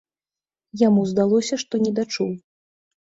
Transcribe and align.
Яму 0.87 1.01
здалося, 1.11 1.55
што 1.65 1.73
недачуў. 1.85 2.29